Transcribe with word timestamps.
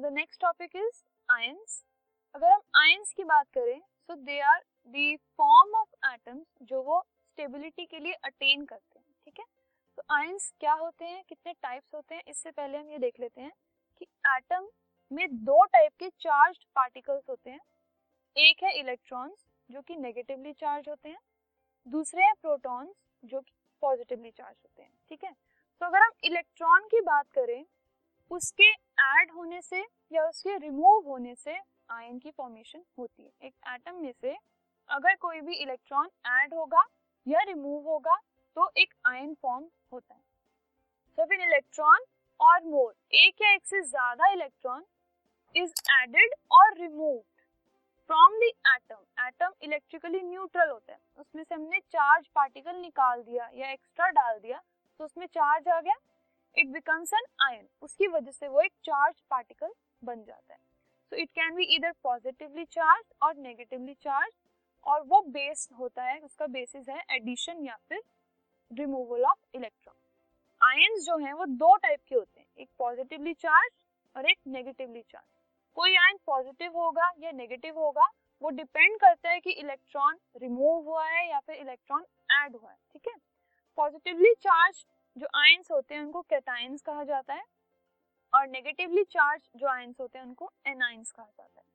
The 0.00 0.12
next 0.12 0.40
topic 0.40 0.76
is 0.76 1.02
ions 1.28 1.84
अगर 2.34 2.52
हम 2.52 2.60
ions 2.76 3.12
की 3.16 3.24
बात 3.24 3.46
करें 3.52 3.80
so 3.80 4.14
they 4.14 4.40
are 4.40 4.62
the 4.88 5.16
form 5.36 5.74
of 5.74 6.12
atoms 6.12 6.46
जो 6.62 6.82
वो 6.82 7.00
स्टेबिलिटी 7.00 7.84
के 7.86 7.98
लिए 7.98 8.12
अटेन 8.12 8.64
करते 8.64 8.98
हैं, 8.98 9.06
ठीक 9.24 9.38
है? 9.38 9.44
तो 9.98 10.02
आयंस 10.10 10.52
क्या 10.60 10.72
होते 10.72 11.04
हैं? 11.04 11.22
कितने 11.28 11.52
टाइप्स 11.52 11.94
होते 11.94 12.14
हैं? 12.14 12.22
इससे 12.28 12.50
पहले 12.50 12.78
हम 12.78 12.90
ये 12.90 12.98
देख 12.98 13.20
लेते 13.20 13.40
हैं 13.40 13.52
कि 13.98 14.06
एटम 14.26 14.68
में 15.12 15.26
दो 15.44 15.64
टाइप 15.64 15.92
के 15.98 16.08
चार्ज्ड 16.08 16.64
पार्टिकल्स 16.74 17.28
होते 17.28 17.50
हैं। 17.50 17.60
एक 18.36 18.62
है 18.62 18.72
इलेक्ट्रॉन्स 18.78 19.46
जो 19.70 19.80
कि 19.80 19.96
नेगेटिवली 19.96 20.52
चार्ज 20.52 20.88
होते 20.88 21.08
हैं। 21.08 21.18
दूसरे 21.86 22.22
हैं 22.22 22.34
प्रोटॉन्स 22.34 22.94
जो 23.24 23.40
कि 23.40 23.52
पॉजिटिवली 23.82 24.30
चार्ज 24.30 24.56
होते 24.64 24.82
हैं, 24.82 24.92
ठीक 25.08 25.24
है? 25.24 25.32
तो 25.80 25.86
अगर 25.86 25.98
हम 25.98 26.12
इलेक्ट्रॉन 26.24 26.86
की 26.86 27.00
बात 27.00 27.30
करें, 27.30 27.64
उसके 28.30 28.72
ऐड 29.10 29.30
होने 29.32 29.60
से 29.62 29.84
या 30.12 30.24
उसके 30.24 30.56
रिमूव 30.58 31.08
होने 31.08 31.34
से 31.34 31.58
आयन 31.90 32.18
की 32.18 32.30
फॉर्मेशन 32.30 32.84
होती 32.98 33.22
है। 33.22 33.30
एक 33.42 33.54
एटम 33.68 33.94
में 33.96 34.12
से 34.12 34.36
अगर 34.90 35.14
कोई 35.16 35.40
भी 35.40 35.54
इलेक्ट्रॉन 35.56 36.10
ऐड 36.28 36.54
होगा 36.54 36.84
या 37.26 37.42
रिमूव 37.44 37.88
होगा 37.88 38.16
तो 38.56 38.70
एक 38.78 38.94
आयन 39.06 39.34
फॉर्म 39.34 39.64
होता 39.92 40.14
है। 40.14 40.20
if 41.18 41.32
an 41.32 41.42
electron 41.42 42.04
or 42.40 42.58
more, 42.66 42.92
एक 43.14 43.42
या 43.42 43.52
एक 43.54 43.66
से 43.66 43.80
ज़्यादा 43.82 44.30
इलेक्ट्रॉन 44.32 44.84
इज़ 45.54 45.72
एडेड 45.92 46.34
और 46.52 46.76
removed 46.78 47.24
from 48.10 48.38
the 48.38 48.50
atom 48.68 49.26
atom 49.26 49.52
electrically 49.62 50.20
neutral 50.22 50.70
होता 50.70 50.92
है। 50.92 50.98
उसमें 51.18 51.42
से 51.42 51.54
हमने 51.54 51.78
चार्ज 51.80 52.26
पार्टिकल 52.34 52.76
निकाल 52.76 53.22
दिया 53.22 53.48
या 53.54 53.70
एक्स्ट्रा 53.70 54.08
डाल 54.10 54.38
दिया 54.38 54.60
तो 55.00 55.04
उसमें 55.04 55.26
चार्ज 55.28 55.68
आ 55.68 55.80
गया। 55.80 55.94
इट 56.56 56.68
बिकम्स 56.68 57.12
एन 57.14 57.26
आयन 57.42 57.66
उसकी 57.82 58.06
वजह 58.08 58.30
से 58.30 58.48
वो 58.48 58.60
एक 58.60 58.72
चार्ज 58.84 59.20
पार्टिकल 59.30 59.72
बन 60.02 60.22
जाता 60.24 60.54
है। 60.54 60.60
सो 61.12 61.16
इट 61.16 61.30
कैन 61.30 61.54
बी 61.54 61.64
इधर 61.76 61.92
पॉजिटिवली 62.02 62.64
चार्ज 62.66 63.04
और 63.22 63.36
नेगेटिवली 63.38 63.94
चार्ज 63.94 64.32
और 64.86 65.02
वो 65.02 65.20
बेस 65.28 65.68
होता 65.78 66.02
है, 66.02 66.18
उसका 66.20 66.46
बेसिस 66.48 66.88
है 66.88 67.02
एडिशन 67.10 67.64
या 67.64 67.76
फिर 67.88 68.02
रिमूवल 68.70 69.24
ऑफ़ 69.24 69.56
इलेक्ट्रॉन 69.56 69.96
आयंस 70.60 71.04
जो 71.04 71.16
हैं 71.18 71.32
वो 71.32 71.44
दो 71.46 71.74
टाइप 71.76 72.00
के 72.08 72.14
होते 72.14 72.40
हैं, 72.40 72.46
एक 72.58 72.68
पॉजिटिवली 72.78 73.32
चार्ज 73.34 73.72
और 74.16 74.30
एक 74.30 74.38
नेगेटिवली 74.48 75.02
चार्ज 75.02 75.26
कोई 75.76 75.94
आयन 75.96 76.16
पॉजिटिव 76.26 76.76
होगा 76.76 77.10
या 77.18 77.30
नेगेटिव 77.32 77.78
होगा, 77.78 78.06
वो 78.42 78.50
डिपेंड 78.50 78.96
करता 79.00 79.30
है 79.30 79.40
कि 79.40 79.50
इलेक्ट्रॉन 79.52 80.18
रिमूव 80.36 80.82
हुआ 80.84 81.06
है 81.06 81.28
या 81.28 81.38
फिर 81.38 81.56
इलेक्ट्रॉन 81.56 82.04
ऐड 82.34 82.56
हुआ 82.56 82.70
है, 82.70 82.76
ठीक 82.92 83.08
है? 83.08 83.14
पॉजिटिवली 83.78 84.32
चार्ज 84.34 84.84
जो 85.16 85.26
आयंस 85.36 85.70
होते 85.70 85.94
हैं 85.94 86.02
उनको 86.02 86.20
कैटायंस 86.22 86.82
कहा 86.82 87.04
जाता 87.04 87.34
है 87.34 87.44
और 88.32 88.46
नेगेटिवली 88.48 89.02
चार्ज 89.04 89.48
जो 89.56 89.68
आयंस 89.68 89.96
होते 90.00 90.18
हैं 90.18 90.26
उनको 90.26 90.50
एनायंस 90.66 91.10
कहा 91.12 91.24
जाता 91.26 91.60
है। 91.60 91.66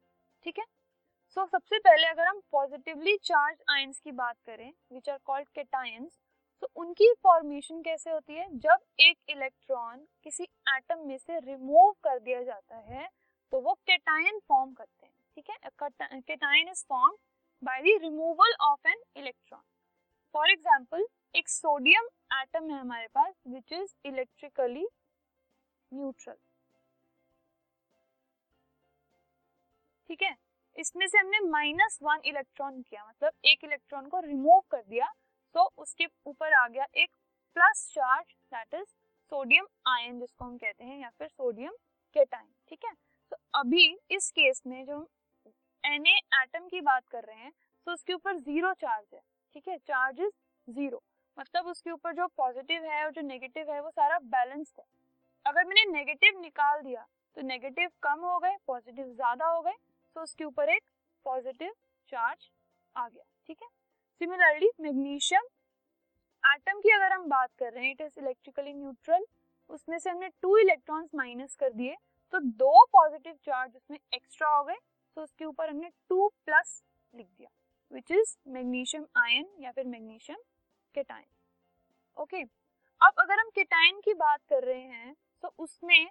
ठीक 0.44 0.60
है? 0.60 0.66
सो 1.30 1.42
so, 1.42 1.48
सबसे 1.48 1.80
पहले 1.80 2.08
अगर 2.08 2.28
हम 2.28 2.40
पॉजिटिवली 2.52 3.18
चार्ज 3.24 3.58
आयंस 3.70 4.00
की 4.00 4.12
बात 4.12 4.36
करें 4.46 4.72
विच 4.94 5.10
आर 5.10 5.18
कॉल्ड 5.26 5.48
कैटायंस 5.56 6.18
तो 6.62 6.70
उनकी 6.76 7.14
फॉर्मेशन 7.24 7.82
कैसे 7.82 8.12
होती 8.12 8.34
है? 8.34 8.48
जब 8.58 8.86
एक 9.00 9.18
इलेक्ट्रॉन 9.30 10.06
किसी 10.24 10.44
एटम 10.70 11.08
में 11.08 11.18
से 11.18 11.40
रिमूव 11.40 11.92
कर 12.04 12.20
दिया 12.20 12.44
जाता 12.44 12.78
है 12.90 13.08
तो 13.54 13.62
वो 13.62 13.74
कैटायन 13.88 14.40
फॉर्म 14.48 14.74
करते 14.74 15.06
हैं। 15.06 15.14
ठीक 15.36 15.50
है? 15.50 15.58
Cation 15.82 16.70
is 16.70 16.86
form 16.90 17.16
by 17.64 17.82
the 17.82 18.00
removal 18.02 18.56
of 18.62 18.88
an 18.88 19.04
electron 19.18 19.62
for 20.36 20.50
example 20.52 21.06
एक 21.36 21.50
सोडियम 21.50 22.08
एटम 22.34 22.70
है 22.70 22.80
हमारे 22.80 23.08
पास 23.16 23.34
विच 23.48 23.72
इज़ 23.74 23.94
इलेक्ट्रिकली 24.06 24.86
न्यूट्रल 25.92 26.36
ठीक 30.10 30.22
है? 30.22 30.36
इसमें 30.76 31.06
से 31.08 31.18
हमने 31.18 31.40
माइनस 31.42 31.98
वन 32.04 32.22
इलेक्ट्रॉन 32.26 32.82
किया 32.82 33.06
मतलब 33.06 33.32
एक 33.46 33.64
इलेक्ट्रॉन 33.64 34.08
को 34.10 34.20
रिमूव 34.22 34.60
कर 34.72 34.82
दिया 34.90 35.08
तो 35.56 35.64
उसके 35.78 36.06
ऊपर 36.26 36.54
आ 36.54 36.68
गया 36.68 36.86
एक 36.96 37.10
plus 37.56 37.88
charge 37.94 38.26
that 38.54 38.74
is 38.74 38.90
sodium 39.32 39.68
ion 39.88 40.20
जिसको 40.20 40.46
हम 40.46 40.58
कहते 40.58 40.84
हैं, 40.84 41.00
या 41.00 41.10
फिर 41.10 41.28
सोडियम 41.28 41.72
केटाइन 42.16 42.50
ठीक 42.70 42.86
है? 42.86 42.92
तो 43.32 43.38
अभी 43.60 43.86
इस 44.12 44.30
केस 44.32 44.62
में 44.68 44.84
जो 44.86 45.00
एन 45.84 46.08
एटम 46.08 46.68
की 46.68 46.82
बात 46.82 47.08
कर 47.08 47.24
रहे 47.24 47.38
हैं 47.38 47.52
तो 47.88 47.94
उसके 47.94 48.14
ऊपर 48.14 48.38
ज़ीरो 48.40 48.74
चार्ज 48.76 49.14
है। 49.14 49.22
ठीक 49.56 49.68
है 49.68 49.78
चार्ज 49.80 50.20
इज़ 50.22 50.32
ज़ीरो 50.68 51.02
मतलब 51.38 51.66
उसके 51.68 51.92
ऊपर 51.92 52.14
जो 52.16 52.26
पॉजिटिव 52.38 52.84
है 52.84 53.04
और 53.06 53.12
जो 53.12 53.22
नेगेटिव 53.22 53.72
है, 53.72 53.80
वो 53.82 53.90
सारा 53.92 54.18
बैलेंस्ड 54.20 54.80
है। 54.80 54.86
अगर 55.46 55.66
मैंने 55.66 55.84
नेगेटिव 55.92 56.40
निकाल 56.42 56.82
दिया 56.82 57.06
तो 57.38 57.42
नेगेटिव 57.44 57.90
कम 58.04 58.20
हो 58.22 58.38
गए 58.40 58.56
पॉजिटिव 58.68 59.06
ज़्यादा 59.06 59.46
हो 59.48 59.62
गए 59.62 59.74
तो 60.16 60.22
उसके 60.24 60.44
ऊपर 60.44 60.70
एक 60.70 60.84
पॉजिटिव 61.26 61.74
चार्ज 62.10 62.50
आ 62.96 63.08
गया, 63.08 63.24
ठीक 63.48 63.58
है? 63.62 63.68
सिमिलरली 64.22 64.70
मैग्नीशियम 64.82 65.48
एटम 66.44 66.80
की 66.80 66.90
अगर 66.92 67.12
हम 67.14 67.28
बात 67.30 67.50
कर 67.60 67.74
रहे 67.74 67.86
हैं 67.86 67.92
इट 67.92 68.02
इज़ 68.02 68.20
इलेक्ट्रिकली 68.20 68.74
न्यूट्रल 68.74 69.26
उसमें 69.70 69.98
से 70.00 70.10
हमने 70.10 70.30
टू 70.42 70.58
इलेक्ट्रॉन्स 70.58 71.10
माइनस 71.16 71.56
कर 71.60 71.74
दिए 71.74 71.96
तो 72.34 72.40
दो 72.60 72.86
पॉजिटिव 72.94 73.38
चार्ज 73.46 73.76
उसमें 73.76 73.98
एक्स्ट्रा 74.14 74.50
हो 74.50 74.64
गए 74.64 74.78
तो 75.18 75.24
उसके 75.24 75.46
ऊपर 75.46 75.70
हमने 75.70 75.90
टू 76.10 76.28
प्लस 76.46 76.82
लिख 77.14 77.28
दिया। 77.28 77.50
विच 77.96 78.12
इज़ 78.12 78.36
मैग्नीशियम 78.48 79.06
आयन 79.18 79.46
या 79.60 79.72
फिर 79.72 79.86
मैग्नीशियम 79.88 80.40
केटाइन 80.96 81.26
ओके 82.18 82.42
अब 83.02 83.14
अगर 83.20 83.40
हम 83.40 83.50
केटाइन 83.50 84.00
की 84.00 84.14
बात 84.14 84.40
कर 84.50 84.64
रहे 84.64 84.82
हैं 84.82 85.16
तो 85.44 85.54
उसमें 85.60 86.10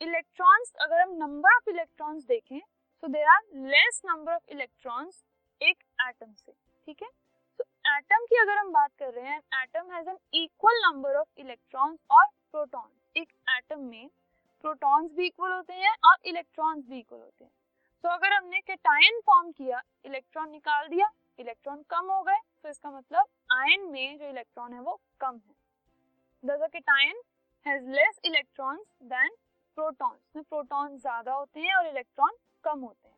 इलेक्ट्रॉन्स 0.00 0.72
अगर 0.80 1.00
हम 1.00 1.14
नंबर 1.16 1.54
ऑफ़ 1.56 1.70
इलेक्ट्रॉन्स 1.70 2.24
देखें 2.24 2.60
तो 3.02 3.08
there 3.08 3.26
are 3.28 3.42
less 3.66 4.00
number 4.04 4.32
of 4.32 4.50
electrons 4.50 5.22
एक 5.60 5.82
एटम 6.00 6.32
से, 6.34 6.52
ठीक 6.88 7.02
है? 7.02 7.08
तो 7.60 7.64
एटम 7.88 8.24
की 8.24 8.36
अगर 8.36 8.58
हम 8.58 8.72
बात 8.72 8.90
कर 8.98 9.12
रहे 9.12 9.28
हैं 9.28 9.62
atom 9.62 9.92
has 9.94 10.08
an 10.08 10.18
equal 10.34 10.80
number 10.84 11.16
of 11.16 11.40
electrons 11.40 11.98
और 12.10 12.26
प्रोटॉन्स 12.52 13.16
एक 13.16 13.32
एटम 13.48 13.80
में 13.80 14.08
प्रोटॉन्स 14.64 15.12
भी 15.12 15.26
इक्वल 15.26 15.52
होते 15.52 15.74
हैं 15.74 15.96
और 16.04 16.16
इलेक्ट्रॉन्स 16.24 16.86
भी 16.88 16.98
इक्वल 16.98 17.20
होते 17.20 17.44
हैं. 17.44 17.52
तो 18.04 18.08
अगर 18.08 18.32
हमने 18.32 18.60
केटायन 18.60 19.20
फॉर्म 19.26 19.50
किया 19.52 19.82
इलेक्ट्रॉन 20.04 20.50
निकाल 20.50 20.88
दिया 20.88 21.10
इलेक्ट्रॉन 21.40 21.82
कम 21.90 22.10
हो 22.12 22.22
गए 22.22 22.38
तो 22.62 22.68
इसका 22.68 22.90
मतलब 22.90 23.26
आयन 23.52 23.86
में 23.90 24.18
जो 24.18 24.28
इलेक्ट्रॉन 24.28 24.72
है 24.72 24.80
वो 24.80 25.00
कम 25.20 25.36
है। 25.36 25.54
The 26.44 27.30
has 27.66 27.88
less 27.90 28.20
electrons 28.24 28.86
than 29.04 29.30
protons 29.76 30.36
में 30.36 30.44
प्रोटॉन 30.44 30.96
ज़्यादा 30.98 31.32
होते 31.32 31.60
हैं 31.60 31.74
और 31.74 31.86
इलेक्ट्रॉन 31.86 32.36
कम 32.64 32.80
होते 32.80 33.08
हैं। 33.08 33.16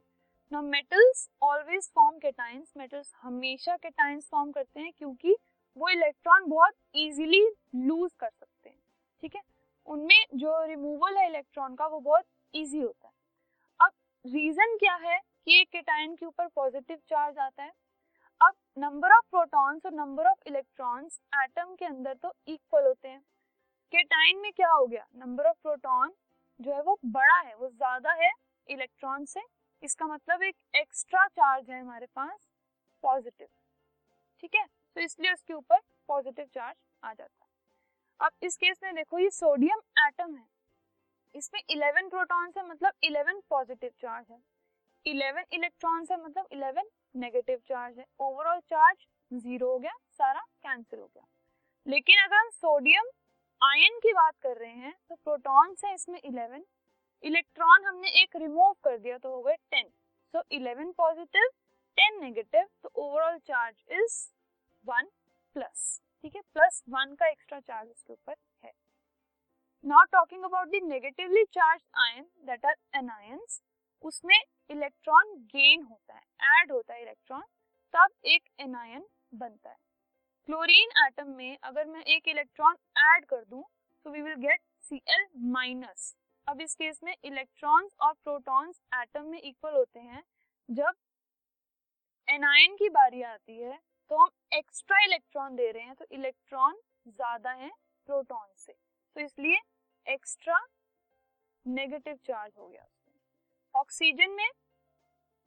Now 0.53 0.62
metals 0.62 1.28
always 1.43 1.91
form 1.94 2.19
cations 2.19 2.72
metals 2.77 3.12
हमेशा 3.22 3.77
केटायंस 3.77 4.28
फॉर्म 4.31 4.50
करते 4.53 4.81
हैं 4.81 4.93
क्योंकि 4.99 5.37
वो 5.77 5.88
इलेक्ट्रॉन 5.88 6.49
बहुत 6.49 6.75
इजीली 6.94 7.44
लूज 7.77 8.11
कर 8.21 8.31
सकते 8.31 8.69
हैं। 8.69 8.78
ठीक 9.22 9.37
है? 9.37 9.43
उनमें 9.87 10.25
जो 10.34 10.65
रिमूवल 10.65 11.16
है 11.16 11.27
इलेक्ट्रॉन 11.28 11.75
का 11.75 11.87
वो 11.87 12.00
बहुत 12.00 12.25
इजी 12.55 12.81
होता 12.81 13.09
है। 13.09 13.15
अब 13.81 13.93
रीजन 14.25 14.77
क्या 14.77 14.94
है 15.03 15.19
कि 15.19 15.61
एक 15.61 15.69
केटायन 15.69 16.15
के 16.16 16.27
ऊपर 16.27 16.49
पॉजिटिव 16.49 16.99
चार्ज 17.09 17.38
आता 17.38 17.62
है? 17.62 17.72
अब 18.42 18.54
नंबर 18.78 19.12
ऑफ़ 19.12 19.25
प्रोटॉन्स 19.30 19.86
और 19.86 19.92
नंबर 19.92 20.26
ऑफ़ 20.26 20.38
इलेक्ट्रॉन्स 20.47 21.20
एटम 21.42 21.75
के 21.75 21.84
अंदर 21.84 22.14
तो 22.14 22.32
इक्वल 22.48 22.86
होते 22.86 23.08
हैं। 23.08 23.20
केटायन 23.92 24.38
में 24.38 24.53
क्या 24.53 24.70
हो 24.70 24.86
गया? 24.86 25.06
नंबर 25.16 25.47
ऑफ़ 25.47 25.56
प्रोटॉन 25.62 26.12
जो 26.60 26.75
है 26.75 26.82
वो 26.82 26.98
बड़ा 27.04 27.38
है, 27.38 27.54
वो 27.54 27.69
ज़्यादा 27.69 28.12
है 28.12 28.31
इलेक्ट्रॉन 28.69 29.25
से। 29.25 29.41
इसका 29.82 30.06
मतलब 30.06 30.42
एक 30.42 30.56
एक्स्ट्रा 30.75 31.26
चार्ज 31.26 31.70
है 31.70 31.81
हमारे 31.81 32.06
पास 32.06 32.48
पॉजिटिव 33.04 33.48
ठीक 34.42 34.54
है? 34.54 34.66
तो 34.66 35.00
इसलिए 35.00 35.32
उसके 35.32 35.54
ऊपर 35.54 35.81
पॉजिटिव 36.08 36.46
चार्ज 36.55 36.76
आ 37.05 37.12
जाता 37.14 37.44
है। 37.44 37.50
अब 38.20 38.32
इस 38.43 38.56
केस 38.56 38.81
में 38.82 38.94
देखो, 38.94 39.19
ये 39.19 39.31
सोडियम 39.31 39.81
एटम 40.06 40.34
है। 40.34 40.46
इसमें 41.34 41.61
11 41.70 42.08
प्रोटॉन्स 42.08 42.56
है 42.56 42.69
मतलब 42.69 42.93
11 43.05 43.40
पॉजिटिव 43.50 43.90
चार्ज 44.00 44.26
है। 44.31 44.38
11 45.06 45.44
इलेक्ट्रॉन्स 45.54 46.10
है 46.10 46.16
मतलब 46.19 46.46
11 46.52 46.90
नेगेटिव 47.14 47.58
चार्ज 47.69 47.99
है। 47.99 48.04
ओवरऑल 48.20 48.60
चार्ज 48.60 49.06
ज़ीरो 49.32 49.70
हो 49.70 49.78
गया, 49.78 49.93
सारा 50.10 50.40
कैंसिल 50.40 50.99
हो 51.00 51.06
गया। 51.06 51.25
लेकिन 51.87 52.22
अगर 52.25 52.37
हम 52.37 52.50
सोडियम 52.50 53.10
आयन 53.60 53.99
की 53.99 54.12
बात 54.12 54.34
कर 54.43 54.56
रहे 54.56 54.70
हैं 54.72 54.93
तो 55.08 55.14
प्रोटॉन्स 55.14 55.84
है 55.84 55.94
इसमें 55.94 56.19
11 56.20 56.64
इलेक्ट्रॉन 57.25 57.84
हमने 57.84 58.08
एक 58.22 58.37
रिमूव 58.37 58.72
कर 58.84 58.99
दिया 58.99 59.19
तो 59.19 59.31
हो 59.31 59.43
गए 59.43 59.54
टेन। 59.70 59.88
सो 60.34 60.43
11 60.52 60.93
पॉजिटिव 60.99 61.48
10 61.98 62.20
नेगेटिव 62.20 62.69
तो 62.82 62.90
overall 62.96 63.38
charge 63.40 63.84
is 63.93 64.20
one 64.84 65.08
plus 65.56 66.00
ठीक 66.22 66.37
है? 66.37 66.43
प्लस 66.55 66.82
वन 66.88 67.14
का 67.14 67.26
एक्स्ट्रा 67.28 67.58
चार्ज 67.60 67.88
इसके 67.90 68.12
ऊपर 68.12 68.34
है। 68.64 68.72
Not 69.84 70.08
talking 70.12 70.44
about 70.44 70.69
the 70.69 70.81
negatively 70.84 71.44
charged 71.52 71.82
ion 72.00 72.26
that 72.46 72.66
are 72.66 72.76
anions 72.94 73.60
उसमें 74.02 74.38
इलेक्ट्रॉन 74.70 75.34
गेन 75.46 75.82
होता 75.82 76.14
है 76.14 76.22
ऐड 76.52 76.72
होता 76.72 76.94
है 76.94 77.02
इलेक्ट्रॉन 77.02 77.43
तब 77.94 78.08
एक 78.26 78.49
एनायन 78.60 79.06
बनता 79.34 79.70
है। 79.70 79.76
क्लोरीन 80.49 80.90
एटम 81.06 81.31
में 81.32 81.58
अगर 81.62 81.87
मैं 81.87 82.02
एक 82.06 82.28
इलेक्ट्रॉन 82.28 82.76
ऐड 83.00 83.25
कर 83.26 83.44
दूँ 83.44 83.62
तो 84.06 84.10
we 84.10 84.22
will 84.22 84.34
get 84.38 84.60
Cl 84.84 85.26
minus 85.52 86.14
अब 86.46 86.60
इस 86.60 86.75
केस 86.75 86.99
में 87.04 87.14
इलेक्ट्रॉन्स 87.14 87.94
और 88.00 88.12
प्रोटॉन्स 88.14 88.81
एटम 88.94 89.26
में 89.26 89.40
इक्वल 89.40 89.75
होते 89.75 90.00
हैं। 90.00 90.22
जब 90.69 90.94
एनायन 92.28 92.75
की 92.76 92.88
बारी 92.90 93.22
आती 93.25 93.58
है 93.58 93.78
तो 94.10 94.16
हम 94.16 94.31
एक्स्ट्रा 94.52 94.98
इलेक्ट्रॉन 95.05 95.56
दे 95.56 95.70
रहे 95.70 95.82
हैं 95.82 95.94
तो 95.94 96.06
इलेक्ट्रॉन 96.12 96.81
ज़्यादा 97.08 97.50
है 97.52 97.70
प्रोटॉन 98.08 98.48
से। 98.56 98.72
तो 98.72 99.20
इसलिए 99.20 99.58
एक्स्ट्रा 100.06 100.58
नेगेटिव 101.66 102.19
चार्ज 102.26 102.52
हो 102.58 102.69
गया। 102.69 102.87
ऑक्सीजन 103.82 104.31
में 104.31 104.49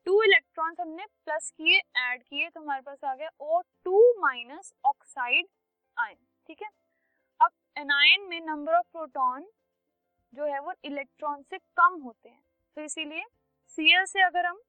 टू 0.06 0.22
इलेक्ट्रॉन्स 0.24 0.80
हमने 0.80 1.06
प्लस 1.26 1.50
किए 1.58 1.80
ऐड 1.98 2.24
किए 2.24 2.50
तो 2.50 2.62
हमारे 2.62 2.82
पास 2.82 3.04
आ 3.04 3.14
गया 3.16 3.30
O 3.40 3.62
two 3.84 4.00
minus 4.20 4.74
oxide 4.86 5.48
ion 5.98 6.18
ठीक 6.48 6.62
है? 6.62 6.70
अब 7.42 7.52
एनायन 7.78 8.22
में 8.22 8.40
नंबर 8.42 8.74
ऑफ़ 8.74 8.88
प्रोटॉन 8.92 9.46
जो 10.34 10.46
है 10.46 10.60
वो 10.60 10.74
इलेक्ट्रॉन 10.86 11.44
से 11.44 11.58
कम 11.58 12.00
होते 12.04 12.30
हैं। 12.30 12.44
तो 12.76 12.82
इसीलिए 12.82 13.24
सीएल 13.78 14.06
से 14.06 14.22
अगर 14.22 14.46
हम 14.46 14.62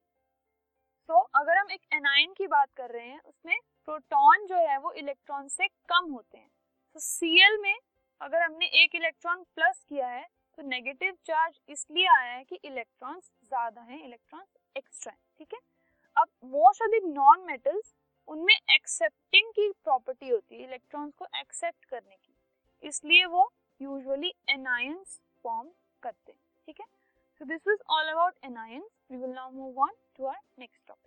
तो 1.09 1.19
अगर 1.35 1.57
हम 1.57 1.71
एक 1.71 1.81
एनायन 1.93 2.33
की 2.33 2.47
बात 2.47 2.71
कर 2.77 2.89
रहे 2.89 3.07
हैं, 3.07 3.19
उसमें 3.21 3.57
प्रोटॉन 3.85 4.45
जो 4.45 4.55
है 4.55 4.77
वो 4.77 4.91
इलेक्ट्रॉन 4.91 5.47
से 5.47 5.67
कम 5.67 6.11
होते 6.11 6.37
हैं। 6.37 6.49
तो 6.93 6.99
Cl 6.99 7.61
में 7.61 7.75
अगर 8.21 8.41
हमने 8.41 8.65
एक 8.83 8.95
इलेक्ट्रॉन 8.95 9.43
प्लस 9.55 9.85
किया 9.89 10.07
है 10.07 10.25
तो 10.57 10.63
नेगेटिव 10.63 11.17
चार्ज 11.25 11.59
इसलिए 11.69 12.05
आया 12.09 12.33
है 12.33 12.43
कि 12.43 12.59
इलेक्ट्रॉन्स 12.65 13.31
ज़्यादा 13.43 13.81
हैं 13.81 14.03
इलेक्ट्रॉन्स 14.05 14.47
एक्स्ट्रा 14.75 15.11
हैं, 15.11 15.19
ठीक 15.39 15.53
है? 15.53 15.59
अब 16.15 16.27
most 16.45 16.81
of 16.81 16.89
the 16.91 17.01
non 17.07 17.45
metals 17.47 17.93
उनमें 18.27 18.53
एक्सेप्टिंग 18.53 19.51
की 19.55 19.69
प्रॉपर्टी 19.83 20.29
होती 20.29 20.55
है 20.55 20.63
इलेक्ट्रॉन्स 20.63 21.13
को 21.15 21.25
एक्सेप्ट 21.39 21.85
करने 21.85 22.15
की। 22.15 22.33
इसलिए 22.83 23.25
वो 23.25 23.51
यूजुअली 23.81 24.33
एनायंस 24.49 25.19
फॉर्म 25.45 25.69
करते 26.03 26.31
हैं, 26.31 26.39
ठीक 26.67 26.79
है? 26.79 26.85
So 27.41 27.45
this 27.45 27.67
was 27.67 27.77
all 27.89 28.11
about 28.11 28.45
anions 28.45 28.89
we 29.11 29.17
will 29.17 29.33
now 29.33 29.51
move 29.51 29.79
on 29.81 29.93
to 30.17 30.25
our 30.25 30.39
next 30.59 30.87
topic 30.87 31.06